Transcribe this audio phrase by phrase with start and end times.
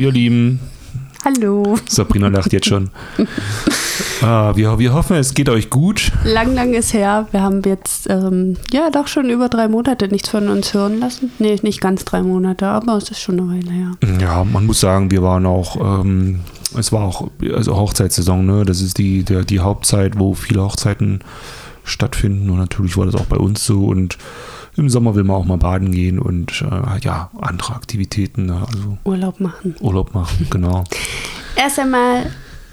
[0.00, 0.60] ihr Lieben.
[1.24, 1.76] Hallo.
[1.86, 2.88] Sabrina lacht jetzt schon.
[4.22, 6.12] ah, wir, wir hoffen, es geht euch gut.
[6.24, 7.28] Lang, lang ist her.
[7.30, 11.30] Wir haben jetzt, ähm, ja, doch schon über drei Monate nichts von uns hören lassen.
[11.38, 13.90] Nee, nicht ganz drei Monate, aber es ist schon eine Weile her.
[14.18, 16.40] Ja, man muss sagen, wir waren auch, ähm,
[16.78, 18.64] es war auch, also Hochzeitssaison, ne?
[18.64, 21.20] Das ist die, der, die Hauptzeit, wo viele Hochzeiten
[21.84, 22.48] stattfinden.
[22.48, 23.84] Und natürlich war das auch bei uns so.
[23.84, 24.16] Und
[24.80, 28.46] im Sommer will man auch mal baden gehen und äh, ja, andere Aktivitäten.
[28.46, 28.66] Ne?
[28.66, 29.76] Also Urlaub machen.
[29.80, 30.84] Urlaub machen, genau.
[31.54, 32.30] Erst einmal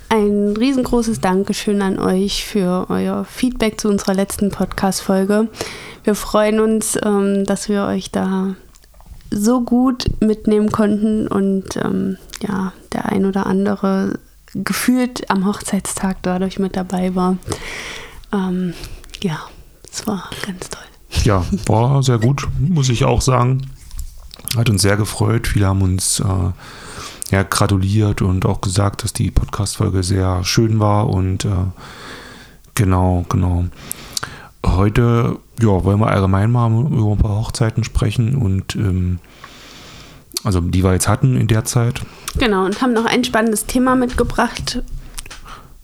[0.09, 5.49] ein riesengroßes Dankeschön an euch für euer Feedback zu unserer letzten Podcast-Folge.
[6.05, 8.55] Wir freuen uns, ähm, dass wir euch da
[9.29, 14.19] so gut mitnehmen konnten und ähm, ja, der ein oder andere
[14.53, 17.37] gefühlt am Hochzeitstag dadurch mit dabei war.
[18.31, 18.73] Ähm,
[19.21, 19.39] ja,
[19.91, 20.83] es war ganz toll.
[21.23, 23.69] Ja, war sehr gut, muss ich auch sagen.
[24.55, 25.47] Hat uns sehr gefreut.
[25.47, 26.51] Viele haben uns äh,
[27.31, 31.09] ja, gratuliert und auch gesagt, dass die Podcast-Folge sehr schön war.
[31.09, 31.49] Und äh,
[32.75, 33.65] genau, genau.
[34.65, 39.19] Heute ja, wollen wir allgemein mal über ein paar Hochzeiten sprechen und ähm,
[40.43, 42.01] also die wir jetzt hatten in der Zeit.
[42.37, 44.83] Genau, und haben noch ein spannendes Thema mitgebracht,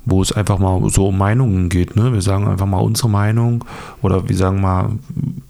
[0.05, 1.95] wo es einfach mal so um Meinungen geht.
[1.95, 2.13] Ne?
[2.13, 3.63] Wir sagen einfach mal unsere Meinung
[4.01, 4.91] oder wir sagen mal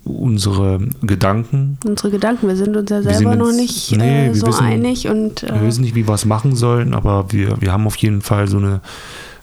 [0.03, 1.77] unsere Gedanken.
[1.85, 5.07] Unsere Gedanken, wir sind uns ja selber jetzt, noch nicht nee, äh, so wissen, einig
[5.07, 7.95] und äh, wir wissen nicht, wie wir es machen sollen, aber wir, wir haben auf
[7.95, 8.81] jeden Fall so eine,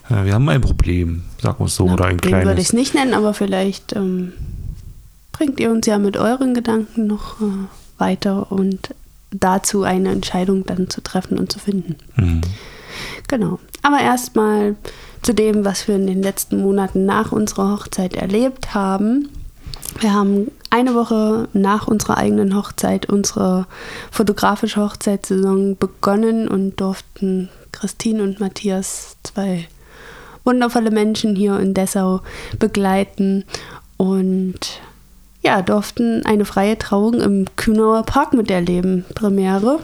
[0.08, 2.44] äh, wir haben ein Problem, sagen wir es so, na, oder ein den würde ich
[2.44, 2.66] kleines.
[2.66, 4.32] es nicht nennen, aber vielleicht ähm,
[5.32, 7.44] bringt ihr uns ja mit euren Gedanken noch äh,
[7.98, 8.94] weiter und
[9.32, 11.96] dazu eine Entscheidung dann zu treffen und zu finden.
[12.14, 12.42] Hm.
[13.28, 13.58] Genau.
[13.82, 14.76] Aber erstmal
[15.22, 19.28] zu dem, was wir in den letzten Monaten nach unserer Hochzeit erlebt haben.
[20.00, 23.66] Wir haben eine Woche nach unserer eigenen Hochzeit unsere
[24.10, 29.68] fotografische Hochzeitssaison begonnen und durften Christine und Matthias, zwei
[30.44, 32.20] wundervolle Menschen hier in Dessau,
[32.58, 33.44] begleiten
[33.96, 34.80] und
[35.42, 39.04] ja, durften eine freie Trauung im Kühnauer Park miterleben.
[39.14, 39.80] Premiere.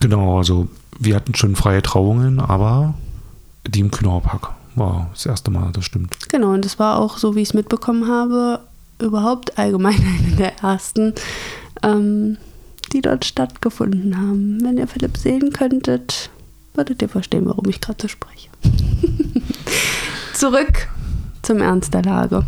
[0.00, 2.94] Genau, also wir hatten schon freie Trauungen, aber
[3.66, 4.22] die im Kühnauer
[4.74, 6.16] war das erste Mal, das stimmt.
[6.28, 8.60] Genau, und das war auch, so wie ich es mitbekommen habe,
[8.98, 11.14] überhaupt allgemein eine der ersten,
[11.82, 12.38] ähm,
[12.92, 14.58] die dort stattgefunden haben.
[14.62, 16.30] Wenn ihr Philipp sehen könntet,
[16.74, 18.48] würdet ihr verstehen, warum ich gerade so spreche.
[20.34, 20.88] Zurück
[21.42, 22.44] zum Ernst der Lage.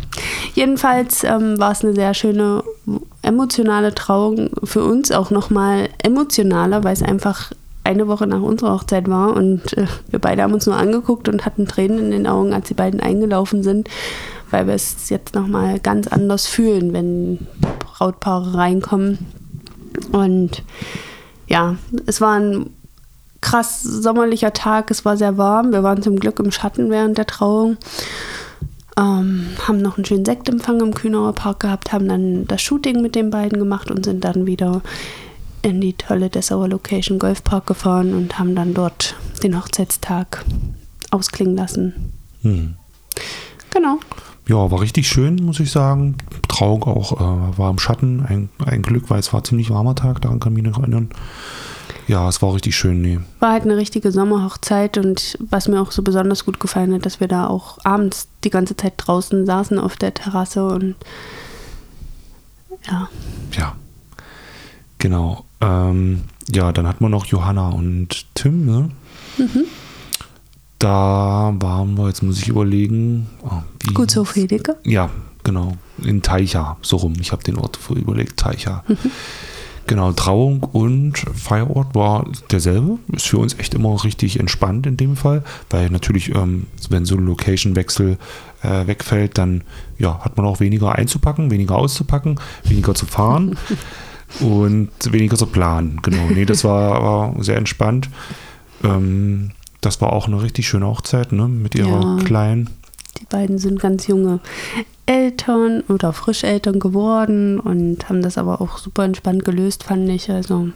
[0.53, 2.63] Jedenfalls ähm, war es eine sehr schöne
[3.21, 7.51] emotionale Trauung für uns auch nochmal emotionaler, weil es einfach
[7.85, 11.45] eine Woche nach unserer Hochzeit war und äh, wir beide haben uns nur angeguckt und
[11.45, 13.89] hatten Tränen in den Augen, als die beiden eingelaufen sind,
[14.51, 17.47] weil wir es jetzt nochmal ganz anders fühlen, wenn
[17.79, 19.19] Brautpaare reinkommen.
[20.11, 20.63] Und
[21.47, 21.75] ja,
[22.05, 22.71] es war ein
[23.41, 27.27] krass sommerlicher Tag, es war sehr warm, wir waren zum Glück im Schatten während der
[27.27, 27.77] Trauung.
[28.97, 33.13] Ähm, haben noch einen schönen Sektempfang im Kühnauer Park gehabt, haben dann das Shooting mit
[33.13, 34.81] den beiden gemacht und sind dann wieder
[35.65, 40.45] in die tolle Dessauer Location Golfpark gefahren und haben dann dort den Hochzeitstag
[41.09, 42.13] ausklingen lassen.
[42.43, 42.75] Hm.
[43.71, 43.97] Genau.
[44.47, 46.17] Ja, war richtig schön, muss ich sagen.
[46.47, 48.23] Trauung auch äh, war im Schatten.
[48.23, 51.09] Ein, ein Glück, weil es war ziemlich warmer Tag, daran kann ich mich noch erinnern.
[52.07, 53.19] Ja, es war richtig schön, nee.
[53.39, 57.19] War halt eine richtige Sommerhochzeit und was mir auch so besonders gut gefallen hat, dass
[57.19, 60.95] wir da auch abends die ganze Zeit draußen saßen auf der Terrasse und
[62.87, 63.09] ja.
[63.57, 63.75] Ja,
[64.99, 65.44] genau.
[65.61, 68.89] Ähm, ja, dann hatten wir noch Johanna und Tim, ne?
[69.37, 69.65] Mhm.
[70.79, 73.27] Da waren wir, jetzt muss ich überlegen.
[73.43, 74.75] Oh, wie- Gutshof Hedeke.
[74.83, 75.09] Ja,
[75.43, 75.77] genau.
[76.03, 77.13] In Teicha, so rum.
[77.21, 78.83] Ich habe den Ort vorher überlegt, Teicha.
[79.87, 82.97] Genau, Trauung und Feierort war derselbe.
[83.13, 87.15] Ist für uns echt immer richtig entspannt in dem Fall, weil natürlich, ähm, wenn so
[87.15, 88.17] ein Location-Wechsel
[88.63, 89.63] äh, wegfällt, dann
[89.97, 93.57] ja, hat man auch weniger einzupacken, weniger auszupacken, weniger zu fahren
[94.39, 95.99] und weniger zu planen.
[96.01, 98.09] Genau, nee, das war, war sehr entspannt.
[98.83, 99.51] Ähm,
[99.81, 102.23] das war auch eine richtig schöne Hochzeit, ne, mit ihrer Ja.
[102.23, 102.69] Kleinen.
[103.19, 104.39] Die beiden sind ganz junge
[105.05, 110.29] Eltern oder Frischeltern geworden und haben das aber auch super entspannt gelöst, fand ich.
[110.29, 110.69] Also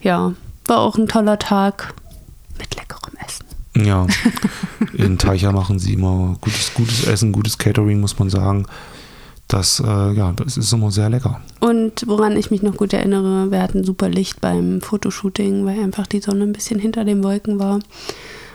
[0.00, 0.32] ja,
[0.66, 1.94] war auch ein toller Tag
[2.58, 3.86] mit leckerem Essen.
[3.86, 4.06] Ja,
[4.94, 8.66] in Teicha machen sie immer gutes, gutes Essen, gutes Catering, muss man sagen.
[9.48, 11.40] Das, äh, ja, das ist immer sehr lecker.
[11.60, 16.06] Und woran ich mich noch gut erinnere, wir hatten super Licht beim Fotoshooting, weil einfach
[16.06, 17.78] die Sonne ein bisschen hinter den Wolken war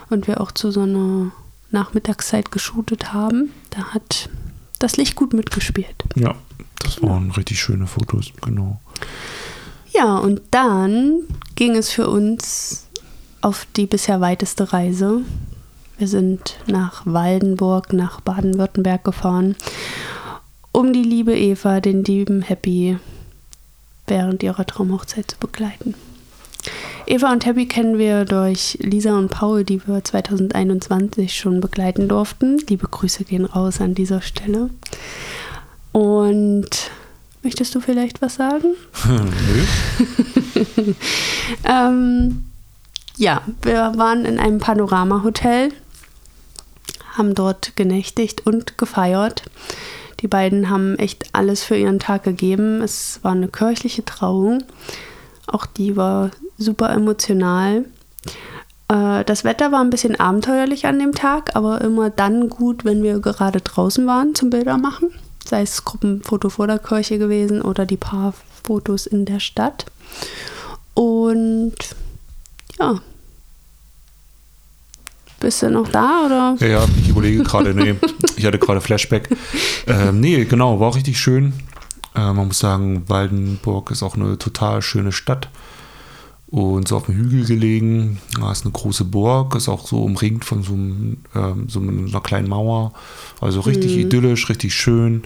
[0.09, 1.31] und wir auch zu so einer
[1.71, 3.51] Nachmittagszeit geshootet haben.
[3.69, 4.29] Da hat
[4.79, 6.03] das Licht gut mitgespielt.
[6.15, 6.35] Ja,
[6.79, 8.81] das waren richtig schöne Fotos, genau.
[9.93, 11.21] Ja, und dann
[11.55, 12.87] ging es für uns
[13.41, 15.21] auf die bisher weiteste Reise.
[15.97, 19.55] Wir sind nach Waldenburg, nach Baden-Württemberg gefahren,
[20.71, 22.97] um die liebe Eva, den lieben Happy,
[24.07, 25.95] während ihrer Traumhochzeit zu begleiten.
[27.07, 32.59] Eva und Happy kennen wir durch Lisa und Paul, die wir 2021 schon begleiten durften.
[32.69, 34.69] Liebe Grüße gehen raus an dieser Stelle.
[35.91, 36.69] Und
[37.43, 38.75] möchtest du vielleicht was sagen?
[39.07, 39.65] Nö.
[41.65, 42.45] ähm,
[43.17, 45.71] ja, wir waren in einem Panorama-Hotel
[47.17, 49.43] haben dort genächtigt und gefeiert.
[50.21, 52.81] Die beiden haben echt alles für ihren Tag gegeben.
[52.81, 54.63] Es war eine kirchliche Trauung.
[55.47, 57.85] Auch die war super emotional.
[58.87, 63.03] Äh, das Wetter war ein bisschen abenteuerlich an dem Tag, aber immer dann gut, wenn
[63.03, 65.09] wir gerade draußen waren zum Bilder machen.
[65.45, 68.33] Sei es Gruppenfoto vor der Kirche gewesen oder die paar
[68.63, 69.85] Fotos in der Stadt.
[70.93, 71.75] Und
[72.79, 73.01] ja,
[75.41, 76.55] bist du noch da oder?
[76.59, 77.95] Ja, ja ich überlege gerade, nee,
[78.37, 79.29] ich hatte gerade Flashback.
[79.87, 81.53] Ähm, nee, genau, war auch richtig schön.
[82.15, 85.49] Äh, man muss sagen, Waldenburg ist auch eine total schöne Stadt
[86.51, 88.19] und so auf dem Hügel gelegen.
[88.39, 92.21] Da ist eine große Burg, ist auch so umringt von so, einem, ähm, so einer
[92.21, 92.93] kleinen Mauer.
[93.39, 94.01] Also richtig mhm.
[94.01, 95.23] idyllisch, richtig schön.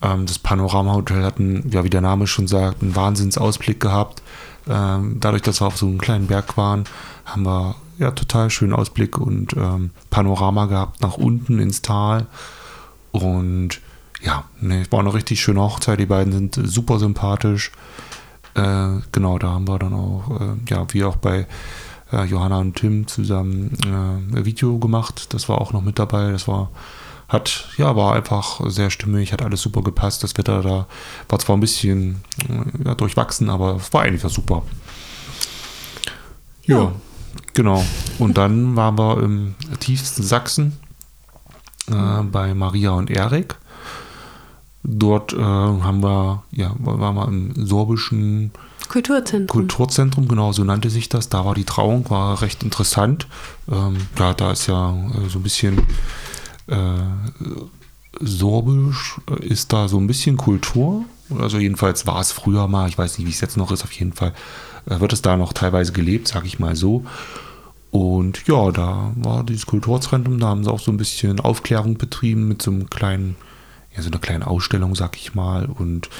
[0.00, 4.22] Ähm, das Panorama-Hotel hat, einen, ja, wie der Name schon sagt, einen Wahnsinnsausblick gehabt.
[4.68, 6.84] Ähm, dadurch, dass wir auf so einem kleinen Berg waren,
[7.24, 12.26] haben wir ja, total schönen Ausblick und ähm, Panorama gehabt nach unten ins Tal.
[13.10, 13.80] Und
[14.22, 15.98] ja, ne, war eine richtig schöne Hochzeit.
[15.98, 17.72] Die beiden sind super sympathisch.
[18.54, 21.46] Äh, genau, da haben wir dann auch, äh, ja, wie auch bei
[22.12, 25.34] äh, Johanna und Tim zusammen äh, ein Video gemacht.
[25.34, 26.30] Das war auch noch mit dabei.
[26.30, 26.70] Das war,
[27.28, 30.22] hat, ja, war einfach sehr stimmig, hat alles super gepasst.
[30.22, 30.86] Das Wetter da
[31.28, 34.62] war zwar ein bisschen äh, ja, durchwachsen, aber es war eigentlich super.
[36.64, 36.78] ja.
[36.78, 36.92] ja.
[37.54, 37.84] Genau.
[38.18, 40.78] Und dann waren wir im tiefsten Sachsen
[41.90, 43.56] äh, bei Maria und Erik.
[44.84, 48.52] Dort äh, haben wir, ja, waren wir im sorbischen
[48.88, 49.60] Kulturzentrum.
[49.60, 51.28] Kulturzentrum, genau, so nannte sich das.
[51.28, 53.26] Da war die Trauung, war recht interessant.
[53.70, 55.82] Ähm, ja, da ist ja äh, so ein bisschen
[56.68, 57.00] äh,
[58.20, 61.04] sorbisch, äh, ist da so ein bisschen Kultur.
[61.38, 63.92] Also jedenfalls war es früher mal, ich weiß nicht, wie es jetzt noch ist, auf
[63.92, 64.32] jeden Fall
[64.88, 67.04] wird es da noch teilweise gelebt, sage ich mal so.
[67.90, 72.48] Und ja, da war dieses Kulturzentrum, da haben sie auch so ein bisschen Aufklärung betrieben
[72.48, 73.36] mit so einem kleinen,
[73.96, 75.66] ja, so einer kleinen Ausstellung, sag ich mal.
[75.66, 76.10] Und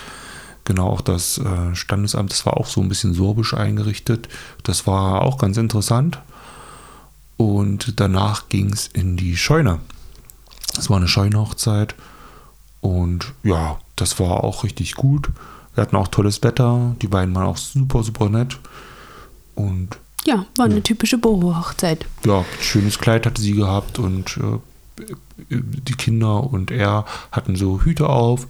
[0.65, 4.29] genau auch das äh, Standesamt, das war auch so ein bisschen sorbisch eingerichtet.
[4.63, 6.21] Das war auch ganz interessant.
[7.37, 9.81] Und danach ging es in die Scheune.
[10.75, 11.95] Das war eine Scheunhochzeit.
[12.81, 15.31] Und ja, das war auch richtig gut.
[15.79, 16.97] Wir hatten auch tolles Wetter.
[17.01, 18.59] Die beiden waren auch super, super nett.
[19.55, 19.91] Und
[20.25, 22.05] ja, war eine typische Boho-Hochzeit.
[22.27, 28.09] Ja, schönes Kleid hatte sie gehabt und äh, die Kinder und er hatten so Hüte
[28.09, 28.49] auf.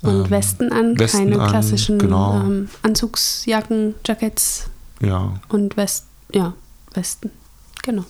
[0.00, 2.40] Und ähm, Westen an, Westen keine an, klassischen genau.
[2.40, 4.70] ähm, Anzugsjacken, Jackets.
[5.02, 5.34] Ja.
[5.50, 6.54] Und West, ja,
[6.94, 7.30] Westen.
[7.82, 8.06] Genau.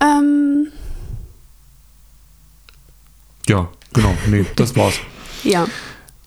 [0.00, 0.68] Ähm,
[3.48, 4.14] ja, genau.
[4.28, 4.96] Nee, das war's.
[5.42, 5.66] ja.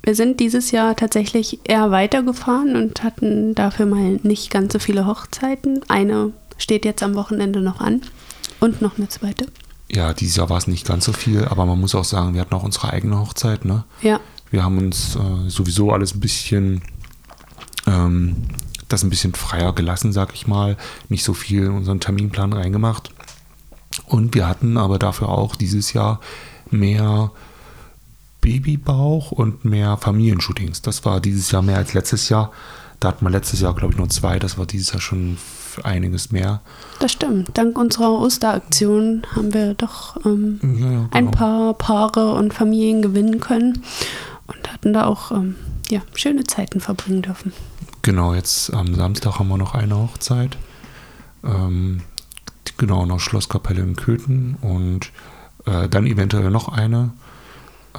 [0.08, 5.06] Wir sind dieses Jahr tatsächlich eher weitergefahren und hatten dafür mal nicht ganz so viele
[5.06, 5.82] Hochzeiten.
[5.90, 8.02] Eine steht jetzt am Wochenende noch an
[8.62, 9.48] und noch eine zweite.
[9.92, 12.40] Ja, dieses Jahr war es nicht ganz so viel, aber man muss auch sagen, wir
[12.40, 13.66] hatten auch unsere eigene Hochzeit.
[13.66, 13.84] Ne?
[14.02, 14.22] Ja.
[14.50, 16.84] Wir haben uns äh, sowieso alles ein bisschen,
[17.86, 18.38] ähm,
[18.88, 20.78] das ein bisschen freier gelassen, sag ich mal.
[21.10, 23.12] Nicht so viel in unseren Terminplan reingemacht.
[24.06, 26.22] Und wir hatten aber dafür auch dieses Jahr
[26.72, 27.32] mehr
[28.48, 30.82] Babybauch und mehr Familienshootings.
[30.82, 32.54] Das war dieses Jahr mehr als letztes Jahr.
[33.02, 34.40] Da hatten wir letztes Jahr, glaube ich, nur zwei.
[34.40, 35.38] Das war dieses Jahr schon
[35.84, 36.62] einiges mehr.
[37.00, 37.50] Das stimmt.
[37.58, 41.08] Dank unserer Osteraktion haben wir doch ähm, ja, genau.
[41.12, 43.84] ein paar Paare und Familien gewinnen können
[44.48, 45.56] und hatten da auch ähm,
[45.90, 47.52] ja, schöne Zeiten verbringen dürfen.
[48.02, 50.58] Genau, jetzt am Samstag haben wir noch eine Hochzeit.
[51.44, 52.00] Ähm,
[52.78, 55.12] genau, noch Schlosskapelle in Köthen und
[55.66, 57.12] äh, dann eventuell noch eine.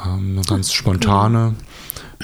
[0.05, 1.55] Ähm, eine ganz spontane.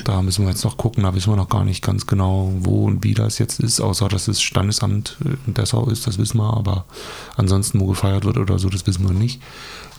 [0.04, 2.86] Da müssen wir jetzt noch gucken, da wissen wir noch gar nicht ganz genau, wo
[2.86, 5.16] und wie das jetzt ist, außer dass es Standesamt
[5.46, 6.84] in Dessau ist, das wissen wir, aber
[7.36, 9.40] ansonsten, wo gefeiert wird oder so, das wissen wir nicht.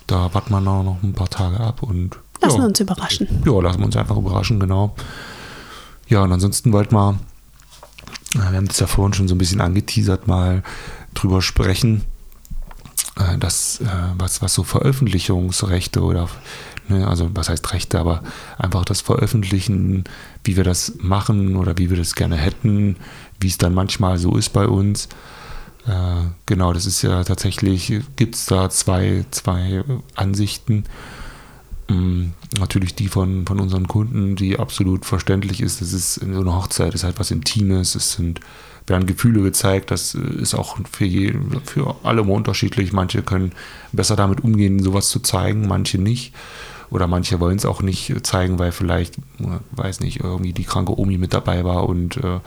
[0.08, 2.18] Da warten wir noch ein paar Tage ab und.
[2.42, 3.28] Lassen ja, wir uns überraschen.
[3.46, 4.94] Ja, lassen wir uns einfach überraschen, genau.
[6.08, 7.18] Ja, und ansonsten wollten wir,
[8.34, 10.62] wir haben es ja vorhin schon so ein bisschen angeteasert, mal
[11.14, 12.04] drüber sprechen,
[13.18, 16.28] äh, dass, äh, was, was so Veröffentlichungsrechte oder
[16.88, 17.08] Ne?
[17.08, 18.24] Also was heißt Rechte, aber
[18.58, 20.04] einfach das Veröffentlichen,
[20.44, 22.98] wie wir das machen oder wie wir das gerne hätten,
[23.40, 25.08] wie es dann manchmal so ist bei uns.
[25.88, 29.84] Äh, genau, das ist ja tatsächlich, gibt es da zwei, zwei
[30.16, 30.86] Ansichten.
[31.88, 35.82] Ähm, natürlich die von, von unseren Kunden, die absolut verständlich ist.
[35.82, 38.40] Das ist so eine Hochzeit, ist halt was Intimes, es sind,
[38.88, 42.94] werden Gefühle gezeigt, das ist auch für, je, für alle unterschiedlich.
[42.94, 43.52] Manche können
[43.92, 46.34] besser damit umgehen, sowas zu zeigen, manche nicht.
[46.90, 49.16] Oder manche wollen es auch nicht zeigen, weil vielleicht,
[49.72, 52.40] weiß nicht, irgendwie die kranke Omi mit dabei war und äh,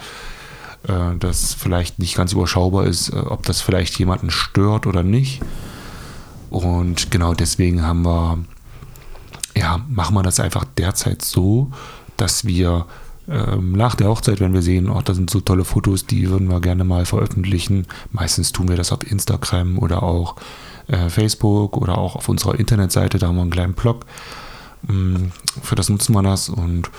[0.86, 5.40] äh, das vielleicht nicht ganz überschaubar ist, äh, ob das vielleicht jemanden stört oder nicht.
[6.50, 8.38] Und genau deswegen haben wir,
[9.56, 11.70] ja, machen wir das einfach derzeit so,
[12.16, 12.86] dass wir
[13.28, 16.48] ähm, nach der Hochzeit, wenn wir sehen, oh, da sind so tolle Fotos, die würden
[16.48, 17.86] wir gerne mal veröffentlichen.
[18.10, 20.36] Meistens tun wir das auf Instagram oder auch
[20.88, 24.06] äh, Facebook oder auch auf unserer Internetseite, da haben wir einen kleinen Blog.
[24.88, 26.90] Ähm, für das nutzen wir das und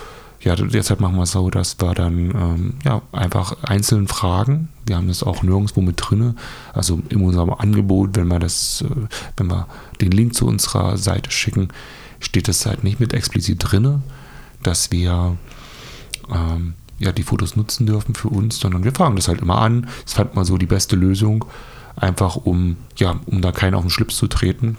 [0.41, 4.69] ja, derzeit machen wir es so, dass wir dann ähm, ja, einfach einzeln fragen.
[4.85, 6.37] Wir haben das auch nirgendwo mit drin.
[6.73, 9.67] Also in unserem Angebot, wenn wir das, äh, wenn wir
[9.99, 11.69] den Link zu unserer Seite schicken,
[12.21, 14.01] steht das halt nicht mit explizit drin,
[14.63, 15.37] dass wir
[16.33, 19.87] ähm, ja, die Fotos nutzen dürfen für uns, sondern wir fragen das halt immer an.
[20.05, 21.45] Das fand man so die beste Lösung,
[21.99, 24.77] einfach um, ja, um da keinen auf den Schlips zu treten.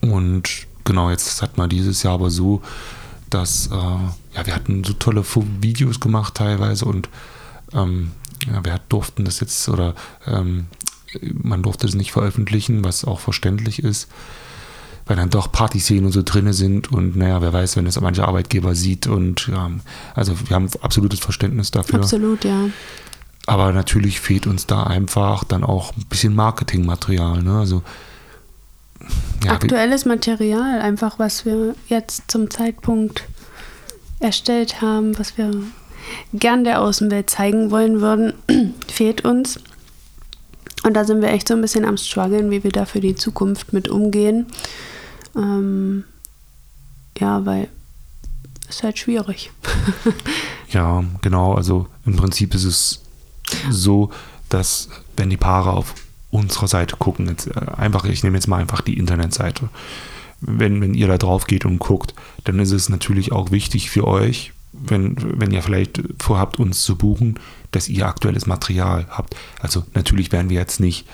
[0.00, 2.62] Und genau, jetzt hat man dieses Jahr aber so,
[3.30, 5.24] dass äh, ja, wir hatten so tolle
[5.60, 7.08] Videos gemacht teilweise und
[7.72, 8.12] ähm,
[8.46, 9.94] ja, wir durften das jetzt oder
[10.26, 10.66] ähm,
[11.32, 14.08] man durfte es nicht veröffentlichen, was auch verständlich ist,
[15.06, 18.26] weil dann doch Partyszenen und so drin sind und naja, wer weiß, wenn es manche
[18.26, 19.70] Arbeitgeber sieht und ja,
[20.14, 22.00] also wir haben absolutes Verständnis dafür.
[22.00, 22.66] Absolut, ja.
[23.48, 27.58] Aber natürlich fehlt uns da einfach dann auch ein bisschen Marketingmaterial, ne?
[27.58, 27.82] Also
[29.42, 33.24] ja, Aktuelles Material, einfach was wir jetzt zum Zeitpunkt
[34.20, 35.50] erstellt haben, was wir
[36.34, 38.34] gern der Außenwelt zeigen wollen würden,
[38.88, 39.58] fehlt uns.
[40.84, 43.14] Und da sind wir echt so ein bisschen am struggeln, wie wir da für die
[43.14, 44.46] Zukunft mit umgehen.
[45.34, 46.04] Ähm,
[47.18, 47.68] ja, weil
[48.68, 49.52] es ist halt schwierig.
[50.70, 51.54] ja, genau.
[51.54, 53.00] Also im Prinzip ist es
[53.70, 54.10] so,
[54.48, 55.94] dass wenn die Paare auf
[56.30, 59.68] unserer Seite gucken, jetzt äh, einfach, ich nehme jetzt mal einfach die Internetseite,
[60.40, 62.14] wenn, wenn ihr da drauf geht und guckt,
[62.44, 66.96] dann ist es natürlich auch wichtig für euch, wenn, wenn ihr vielleicht vorhabt, uns zu
[66.96, 67.40] buchen,
[67.70, 69.34] dass ihr aktuelles Material habt.
[69.60, 71.06] Also natürlich werden wir jetzt nicht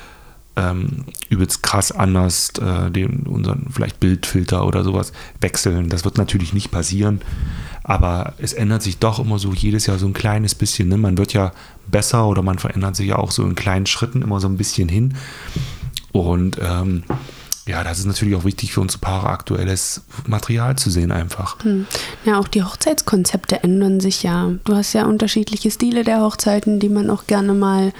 [0.56, 5.88] ähm, übelst krass anders äh, den, unseren vielleicht Bildfilter oder sowas wechseln.
[5.88, 7.20] Das wird natürlich nicht passieren.
[7.82, 10.88] Aber es ändert sich doch immer so jedes Jahr so ein kleines bisschen.
[10.88, 10.96] Ne?
[10.96, 11.52] Man wird ja
[11.86, 14.88] besser oder man verändert sich ja auch so in kleinen Schritten immer so ein bisschen
[14.88, 15.14] hin.
[16.12, 17.02] Und ähm,
[17.66, 21.62] ja, das ist natürlich auch wichtig für unsere Paare, aktuelles Material zu sehen einfach.
[21.62, 21.86] Hm.
[22.24, 24.52] Ja, auch die Hochzeitskonzepte ändern sich ja.
[24.64, 27.92] Du hast ja unterschiedliche Stile der Hochzeiten, die man auch gerne mal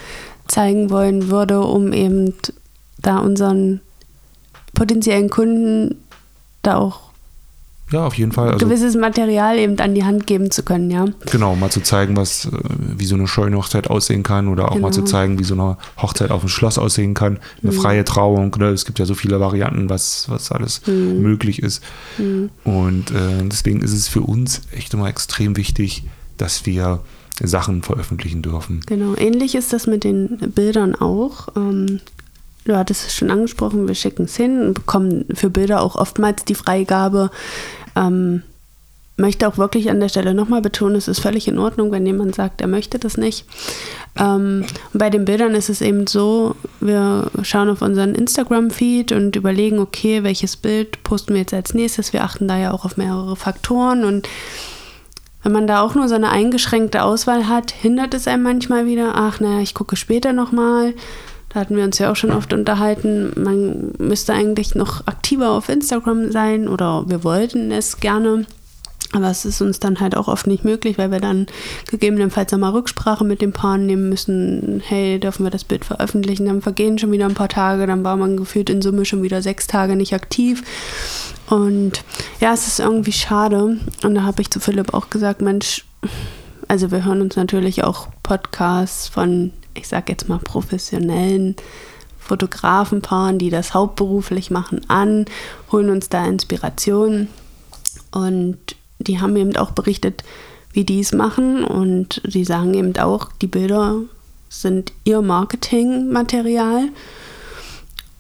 [0.49, 2.35] zeigen wollen würde, um eben
[2.99, 3.81] da unseren
[4.75, 5.97] potenziellen Kunden
[6.63, 7.05] da auch
[7.93, 8.51] ja, auf jeden Fall.
[8.51, 11.05] Also, gewisses Material eben an die Hand geben zu können, ja.
[11.31, 12.51] Genau, mal zu zeigen, was, äh,
[12.97, 14.89] wie so eine scheune Hochzeit aussehen kann oder auch genau.
[14.89, 17.39] mal zu zeigen, wie so eine Hochzeit auf dem Schloss aussehen kann.
[17.63, 17.77] Eine mhm.
[17.77, 18.71] freie Trauung, ne?
[18.71, 21.21] es gibt ja so viele Varianten, was, was alles mhm.
[21.21, 21.83] möglich ist.
[22.19, 22.51] Mhm.
[22.65, 26.05] Und äh, deswegen ist es für uns echt immer extrem wichtig,
[26.39, 27.01] dass wir
[27.43, 28.81] Sachen veröffentlichen dürfen.
[28.87, 31.49] Genau, ähnlich ist das mit den Bildern auch.
[31.57, 32.01] Ähm,
[32.65, 36.45] du hattest es schon angesprochen, wir schicken es hin und bekommen für Bilder auch oftmals
[36.45, 37.31] die Freigabe.
[37.97, 38.43] Ähm,
[39.17, 42.35] möchte auch wirklich an der Stelle nochmal betonen, es ist völlig in Ordnung, wenn jemand
[42.35, 43.47] sagt, er möchte das nicht.
[44.19, 49.79] Ähm, bei den Bildern ist es eben so, wir schauen auf unseren Instagram-Feed und überlegen,
[49.79, 52.13] okay, welches Bild posten wir jetzt als nächstes.
[52.13, 54.29] Wir achten da ja auch auf mehrere Faktoren und
[55.45, 59.13] wenn man da auch nur so eine eingeschränkte Auswahl hat, hindert es einem manchmal wieder,
[59.15, 60.95] ach naja, ich gucke später nochmal.
[61.51, 65.69] Da hatten wir uns ja auch schon oft unterhalten, man müsste eigentlich noch aktiver auf
[65.69, 68.47] Instagram sein oder wir wollten es gerne.
[69.15, 71.47] Aber es ist uns dann halt auch oft nicht möglich, weil wir dann
[71.89, 74.83] gegebenenfalls nochmal Rücksprache mit dem Paar nehmen müssen.
[74.85, 76.47] Hey, dürfen wir das Bild veröffentlichen?
[76.47, 79.41] Dann vergehen schon wieder ein paar Tage, dann war man gefühlt in Summe schon wieder
[79.41, 80.63] sechs Tage nicht aktiv.
[81.49, 82.03] Und
[82.41, 83.79] ja, es ist irgendwie schade.
[84.03, 85.85] Und da habe ich zu Philipp auch gesagt, Mensch,
[86.69, 91.57] also wir hören uns natürlich auch Podcasts von ich sag jetzt mal, professionellen
[92.19, 95.27] Fotografenpaaren, die das hauptberuflich machen, an,
[95.71, 97.29] holen uns da Inspiration.
[98.13, 98.59] Und
[99.07, 100.25] die haben eben auch berichtet,
[100.73, 101.65] wie die es machen.
[101.65, 104.01] Und die sagen eben auch, die Bilder
[104.49, 106.89] sind ihr Marketingmaterial.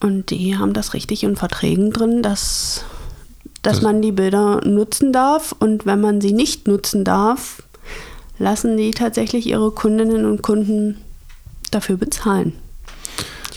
[0.00, 2.85] Und die haben das richtig in Verträgen drin, dass,
[3.62, 5.55] dass das man die Bilder nutzen darf.
[5.59, 7.62] Und wenn man sie nicht nutzen darf,
[8.38, 10.99] lassen die tatsächlich ihre Kundinnen und Kunden
[11.71, 12.53] dafür bezahlen.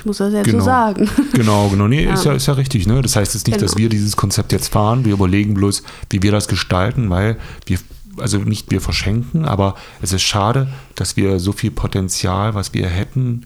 [0.08, 0.60] Muss das ja Genau.
[0.60, 1.08] so sagen.
[1.34, 1.88] Genau, genau.
[1.88, 2.14] Nee, Ja.
[2.16, 2.88] Ist, ja, ist ja richtig.
[2.88, 3.02] Ne?
[3.04, 3.84] Das heißt jetzt nicht, dass Genau.
[3.84, 5.06] wir dieses Konzept jetzt fahren.
[5.06, 7.38] Wir überlegen bloß, wie wir das gestalten, weil
[7.68, 7.78] wir,
[8.18, 12.88] also nicht wir verschenken, aber es ist schade, dass wir so viel Potenzial, was wir
[12.88, 13.46] hätten,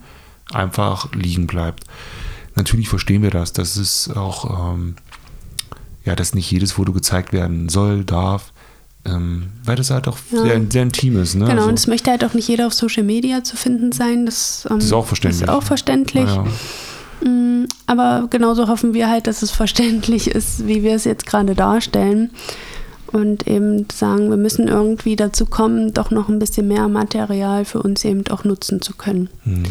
[0.53, 1.83] einfach liegen bleibt.
[2.55, 3.51] Natürlich verstehen wir das.
[3.53, 4.95] Das ist auch, ähm,
[6.05, 8.53] ja, dass nicht jedes Foto gezeigt werden soll, darf.
[9.03, 10.43] Ähm, weil das halt auch Ja.
[10.43, 11.33] sehr, sehr intim ist.
[11.35, 11.45] Ne?
[11.45, 14.25] Genau, Also, und es möchte halt auch nicht jeder auf Social Media zu finden sein.
[14.27, 15.41] Das, ähm, Das ist auch verständlich.
[15.41, 16.25] Ist auch verständlich.
[16.25, 16.45] ja.
[17.27, 21.55] Mm, Aber genauso hoffen wir halt, dass es verständlich ist, wie wir es jetzt gerade
[21.55, 22.29] darstellen.
[23.07, 27.81] Und eben sagen, wir müssen irgendwie dazu kommen, doch noch ein bisschen mehr Material für
[27.81, 29.29] uns eben auch nutzen zu können.
[29.43, 29.63] Hm.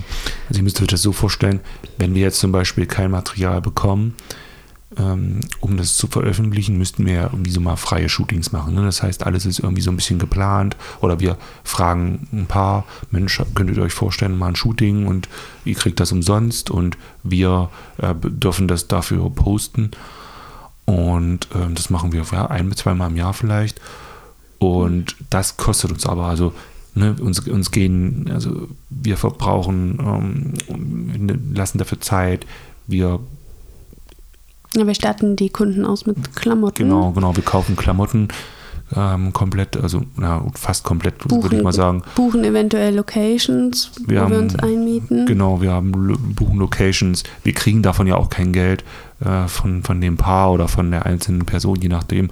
[0.50, 1.60] Also ihr müsst euch das so vorstellen,
[1.96, 4.14] wenn wir jetzt zum Beispiel kein Material bekommen,
[4.96, 8.74] um das zu veröffentlichen, müssten wir ja irgendwie so mal freie Shootings machen.
[8.74, 8.82] Ne?
[8.82, 13.40] Das heißt, alles ist irgendwie so ein bisschen geplant oder wir fragen ein paar, Mensch,
[13.54, 15.28] könntet ihr euch vorstellen, mal ein Shooting und
[15.64, 19.92] ihr kriegt das umsonst und wir äh, dürfen das dafür posten.
[20.86, 23.80] Und ähm, das machen wir ein bis zweimal im Jahr vielleicht.
[24.58, 26.52] Und das kostet uns aber, also
[26.94, 29.98] ne, uns, uns gehen, also wir verbrauchen,
[30.68, 32.44] ähm, wir lassen dafür Zeit,
[32.86, 33.20] wir,
[34.76, 36.84] Ja, wir statten die Kunden aus mit Klamotten.
[36.84, 38.28] genau, genau, wir kaufen Klamotten
[38.96, 42.02] ähm, komplett, also na, fast komplett, würde ich mal sagen.
[42.16, 45.26] buchen eventuell Locations, Wir wo haben- wir uns einmieten.
[45.26, 45.92] Genau, wir haben
[46.34, 48.84] buchen Locations, wir kriegen davon ja auch kein Geld
[49.24, 52.30] äh, von, von dem Paar oder von der einzelnen Person, je nachdem,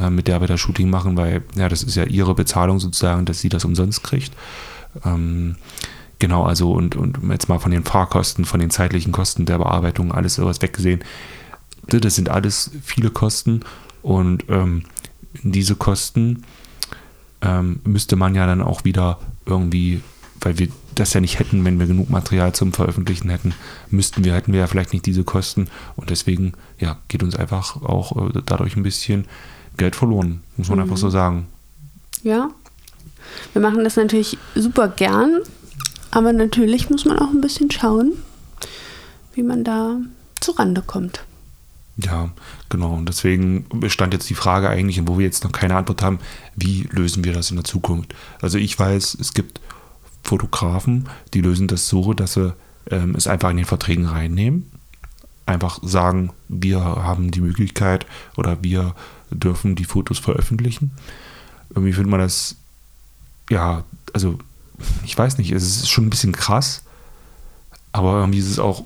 [0.00, 3.24] äh, mit der wir das Shooting machen, weil ja, das ist ja ihre Bezahlung sozusagen,
[3.24, 4.32] dass sie das umsonst kriegt.
[5.04, 5.56] Ähm,
[6.20, 10.12] genau, also und, und jetzt mal von den Fahrkosten, von den zeitlichen Kosten der Bearbeitung,
[10.12, 11.00] alles sowas weggesehen.
[11.88, 13.60] Das sind alles viele Kosten
[14.02, 14.82] und ähm,
[15.42, 16.42] diese Kosten
[17.42, 20.00] ähm, müsste man ja dann auch wieder irgendwie,
[20.40, 23.54] weil wir das ja nicht hätten, wenn wir genug Material zum Veröffentlichen hätten,
[23.90, 27.82] müssten wir, hätten wir ja vielleicht nicht diese Kosten und deswegen, ja, geht uns einfach
[27.82, 29.26] auch äh, dadurch ein bisschen
[29.76, 30.84] Geld verloren, muss man Mhm.
[30.84, 31.46] einfach so sagen.
[32.22, 32.48] Ja.
[33.52, 35.40] Wir machen das natürlich super gern,
[36.10, 38.12] aber natürlich muss man auch ein bisschen schauen,
[39.34, 39.96] wie man da
[40.40, 41.24] zurande kommt.
[41.98, 42.30] Ja,
[42.68, 42.94] genau.
[42.94, 46.18] Und deswegen bestand jetzt die Frage eigentlich, wo wir jetzt noch keine Antwort haben,
[46.54, 48.14] wie lösen wir das in der Zukunft?
[48.42, 49.60] Also ich weiß, es gibt
[50.22, 52.54] Fotografen, die lösen das so, dass sie
[52.90, 54.70] ähm, es einfach in den Verträgen reinnehmen.
[55.46, 58.04] Einfach sagen, wir haben die Möglichkeit
[58.36, 58.94] oder wir
[59.30, 60.90] dürfen die Fotos veröffentlichen.
[61.70, 62.56] Irgendwie findet man das,
[63.48, 64.38] ja, also
[65.04, 66.82] ich weiß nicht, es ist schon ein bisschen krass,
[67.92, 68.84] aber irgendwie ist es auch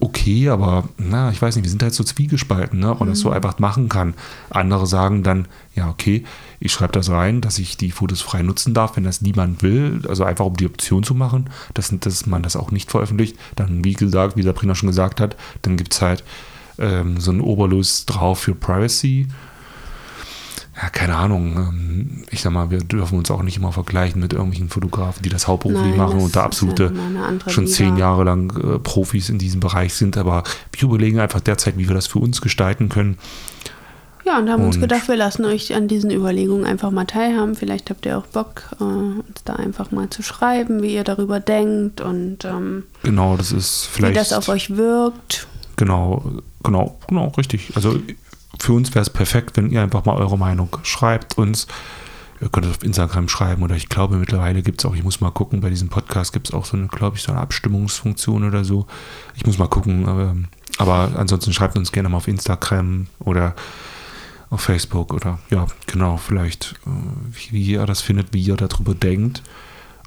[0.00, 3.20] okay, aber na, ich weiß nicht, wir sind halt so zwiegespalten, ne, ob man das
[3.20, 4.14] so einfach machen kann.
[4.50, 6.24] Andere sagen dann, ja, okay,
[6.60, 10.02] ich schreibe das rein, dass ich die Fotos frei nutzen darf, wenn das niemand will,
[10.08, 13.36] also einfach um die Option zu machen, dass, dass man das auch nicht veröffentlicht.
[13.56, 16.22] Dann, wie gesagt, wie Sabrina schon gesagt hat, dann gibt es halt
[16.78, 19.26] ähm, so einen Oberlos drauf für Privacy.
[20.80, 21.56] Ja, keine Ahnung.
[21.56, 25.28] ähm, Ich sag mal, wir dürfen uns auch nicht immer vergleichen mit irgendwelchen Fotografen, die
[25.28, 29.28] das hauptberuflich Nein, machen das und da absolute ja schon zehn Jahre lang äh, Profis
[29.28, 30.16] in diesem Bereich sind.
[30.16, 33.18] Aber wir überlegen einfach derzeit, wie wir das für uns gestalten können.
[34.24, 37.54] Ja, und haben uns Und- gedacht, wir lassen euch an diesen Überlegungen einfach mal teilhaben.
[37.56, 41.40] Vielleicht habt ihr auch Bock, äh, uns da einfach mal zu schreiben, wie ihr darüber
[41.40, 44.16] denkt und ähm, Genau, das ist wie vielleicht.
[44.16, 45.46] das auf euch wirkt.
[45.76, 46.22] Genau,
[46.62, 47.72] genau, genau, richtig.
[47.74, 47.98] Also
[48.68, 51.68] für uns wäre es perfekt, wenn ihr einfach mal eure Meinung schreibt uns.
[52.38, 55.22] Ihr könnt es auf Instagram schreiben oder ich glaube mittlerweile gibt es auch, ich muss
[55.22, 58.44] mal gucken, bei diesem Podcast gibt es auch so eine, glaube ich, so eine Abstimmungsfunktion
[58.44, 58.86] oder so.
[59.36, 63.54] Ich muss mal gucken, aber ansonsten schreibt uns gerne mal auf Instagram oder
[64.50, 69.42] auf Facebook oder ja, genau, vielleicht, äh, wie ihr das findet, wie ihr darüber denkt.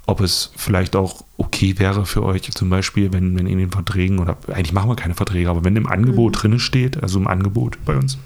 [0.06, 4.20] Ob es vielleicht auch okay wäre für euch, zum Beispiel, wenn, wenn in den Verträgen,
[4.20, 7.78] oder eigentlich machen wir keine Verträge, aber wenn im Angebot drinne steht, also im Angebot
[7.84, 8.18] bei uns,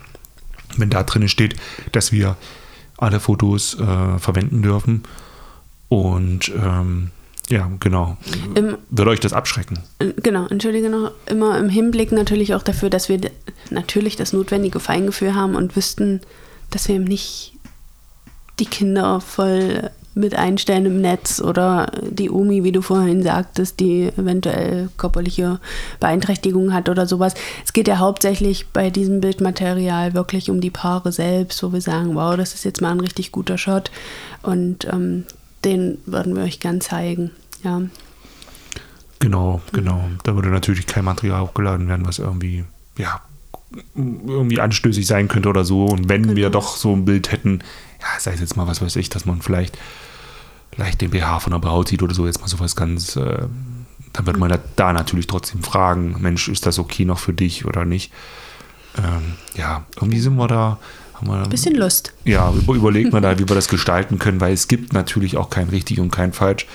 [0.77, 1.57] wenn da drinne steht,
[1.93, 2.37] dass wir
[2.99, 5.03] alle Fotos äh, verwenden dürfen
[5.89, 7.11] und ähm,
[7.49, 8.17] ja, genau,
[8.57, 9.79] Im, würde euch das abschrecken?
[10.01, 13.21] äh, genau, entschuldige noch, immer im Hinblick natürlich auch dafür, dass wir
[13.71, 16.23] natürlich das notwendige Feingefühl haben und wüssten,
[16.71, 17.53] dass wir eben nicht
[18.59, 24.05] die Kinder voll mit einstellen im Netz oder die Omi, wie du vorhin sagtest, die
[24.17, 25.61] eventuell körperliche
[26.01, 27.35] Beeinträchtigungen hat oder sowas.
[27.65, 32.15] Es geht ja hauptsächlich bei diesem Bildmaterial wirklich um die Paare selbst, wo wir sagen,
[32.15, 33.91] wow, das ist jetzt mal ein richtig guter Shot
[34.43, 35.25] und ähm,
[35.65, 37.31] den würden wir euch gern zeigen.
[37.63, 37.83] Ja,
[39.19, 40.05] Genau, genau.
[40.25, 42.65] Da würde natürlich kein Material hochgeladen werden, was irgendwie,
[42.99, 43.21] ja,
[43.95, 45.87] irgendwie anstößig sein könnte oder so.
[45.87, 46.51] Und wenn wir Genau.
[46.51, 47.61] doch so ein Bild hätten,
[48.01, 49.79] ja, sei es jetzt mal, was weiß ich, dass man vielleicht
[50.77, 53.47] leicht den BH von der Braut sieht oder so, jetzt mal sowas ganz äh,
[54.13, 57.85] Dann wird man da natürlich trotzdem fragen, Mensch, ist das okay noch für dich oder
[57.85, 58.13] nicht?
[58.99, 60.79] Ähm, ja, irgendwie sind wir da.
[61.15, 62.13] Haben wir, Bisschen Lust.
[62.25, 65.71] Ja, überlegt man da, wie wir das gestalten können, weil es gibt natürlich auch kein
[65.71, 66.67] richtig und kein falsch.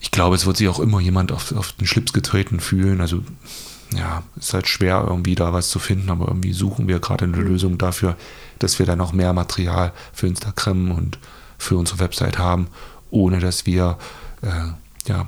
[0.00, 3.00] Ich glaube, es wird sich auch immer jemand auf, auf den Schlips getreten fühlen.
[3.00, 3.22] Also
[3.96, 7.36] ja, ist halt schwer irgendwie da was zu finden, aber irgendwie suchen wir gerade eine
[7.36, 8.16] Lösung dafür,
[8.58, 11.18] dass wir dann noch mehr Material für Instagram und
[11.64, 12.68] für unsere Website haben,
[13.10, 13.98] ohne dass wir
[14.42, 15.26] äh, ja.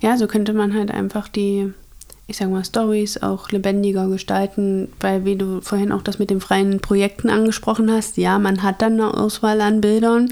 [0.00, 1.72] Ja, so könnte man halt einfach die,
[2.26, 6.40] ich sag mal, Stories auch lebendiger gestalten, weil wie du vorhin auch das mit den
[6.40, 10.30] freien Projekten angesprochen hast, ja, man hat dann eine Auswahl an Bildern,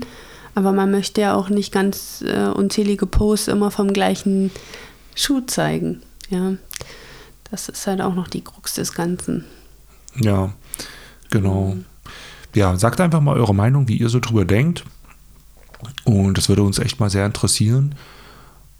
[0.55, 4.51] aber man möchte ja auch nicht ganz äh, unzählige Posts immer vom gleichen
[5.15, 6.01] Schuh zeigen.
[6.31, 6.55] Ja,
[7.51, 9.45] das ist halt auch noch die Krux des Ganzen.
[10.17, 10.55] Ja,
[11.31, 11.77] genau.
[12.55, 14.85] Ja, sagt einfach mal eure Meinung, wie ihr so drüber denkt.
[16.05, 17.95] Und das würde uns echt mal sehr interessieren.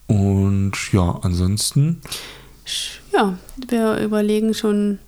[0.07, 2.01] Und ja, ansonsten.
[3.13, 3.35] Ja,
[3.69, 4.99] wir überlegen schon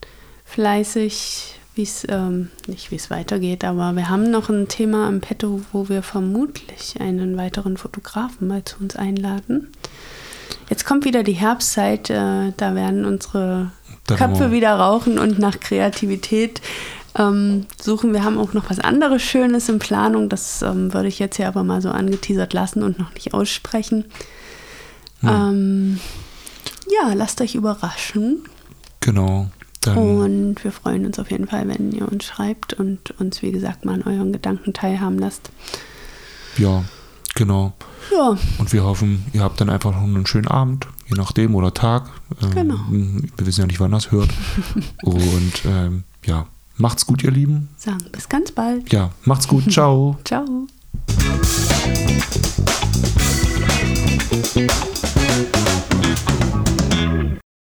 [0.45, 5.21] fleißig, wie es, ähm, nicht wie es weitergeht, aber wir haben noch ein Thema im
[5.21, 9.69] Petto, wo wir vermutlich einen weiteren Fotografen mal zu uns einladen.
[10.71, 13.71] Jetzt kommt wieder die Herbstzeit, äh, da werden unsere
[14.07, 16.61] Köpfe wieder rauchen und nach Kreativität
[17.19, 18.13] ähm, suchen.
[18.13, 20.29] Wir haben auch noch was anderes Schönes in Planung.
[20.29, 24.05] Das ähm, würde ich jetzt hier aber mal so angeteasert lassen und noch nicht aussprechen.
[25.21, 25.29] Hm.
[25.29, 26.01] Ähm,
[26.89, 28.43] ja, lasst euch überraschen.
[29.01, 29.49] Genau.
[29.81, 33.53] Dann und wir freuen uns auf jeden Fall, wenn ihr uns schreibt und uns, wie
[33.53, 35.51] gesagt, mal an euren Gedanken teilhaben lasst.
[36.57, 36.85] Ja,
[37.35, 37.73] genau.
[38.13, 38.37] Ja.
[38.59, 42.11] Und wir hoffen, ihr habt dann einfach noch einen schönen Abend, je nachdem, oder Tag.
[42.43, 42.79] Ähm, genau.
[43.37, 44.31] Wir wissen ja nicht, wann das hört.
[45.03, 47.69] und ähm, ja, macht's gut, ihr Lieben.
[47.77, 48.93] Sagen bis ganz bald.
[48.93, 49.71] Ja, macht's gut.
[49.71, 50.19] Ciao.
[50.25, 50.67] Ciao.